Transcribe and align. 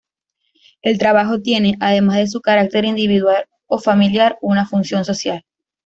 El 0.81 0.97
trabajo 0.97 1.41
tiene, 1.43 1.77
además 1.79 2.15
de 2.17 2.25
su 2.27 2.41
carácter 2.41 2.85
individual 2.85 3.45
o 3.67 3.77
familiar, 3.77 4.39
una 4.41 4.65
función 4.65 5.05
social. 5.05 5.45